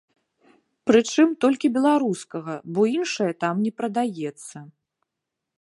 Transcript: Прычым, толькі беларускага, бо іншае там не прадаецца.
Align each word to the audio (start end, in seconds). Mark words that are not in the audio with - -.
Прычым, 0.91 1.27
толькі 1.45 1.71
беларускага, 1.77 2.53
бо 2.79 2.89
іншае 2.97 3.31
там 3.47 3.55
не 3.67 3.71
прадаецца. 3.83 4.57